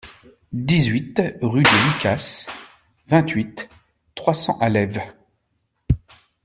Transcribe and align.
dix-huit 0.51 1.21
rue 1.43 1.61
des 1.61 1.69
Lucasses, 1.93 2.47
vingt-huit, 3.05 3.69
trois 4.15 4.33
cents 4.33 4.57
à 4.57 4.67
Lèves 4.67 4.99